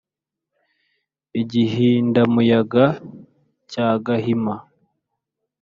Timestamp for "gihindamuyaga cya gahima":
1.49-4.55